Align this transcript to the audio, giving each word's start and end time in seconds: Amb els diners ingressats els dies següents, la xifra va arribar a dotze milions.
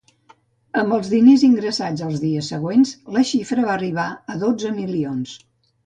Amb 0.81 0.95
els 0.97 1.11
diners 1.11 1.43
ingressats 1.49 2.03
els 2.07 2.25
dies 2.25 2.51
següents, 2.55 2.97
la 3.19 3.27
xifra 3.35 3.71
va 3.71 3.75
arribar 3.79 4.11
a 4.37 4.43
dotze 4.47 4.77
milions. 4.83 5.41